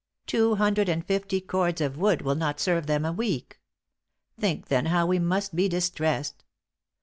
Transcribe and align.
Two 0.25 0.55
hundred 0.55 0.89
and 0.89 1.05
fifty 1.05 1.39
cords 1.39 1.79
of 1.79 1.95
wood 1.95 2.23
will 2.23 2.33
not 2.33 2.59
serve 2.59 2.87
them 2.87 3.05
a 3.05 3.13
week. 3.13 3.59
Think 4.39 4.65
then 4.67 4.87
how 4.87 5.05
we 5.05 5.19
must 5.19 5.55
be 5.55 5.69
distressed. 5.69 6.43